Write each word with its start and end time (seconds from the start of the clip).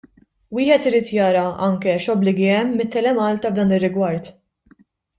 Wieħed 0.59 0.87
irid 0.91 1.11
jara 1.17 1.43
anke 1.67 1.95
x'obbligi 2.05 2.49
hemm 2.57 2.75
mit-Telemalta 2.83 3.55
f'dan 3.55 3.79
ir-rigward. 3.81 4.35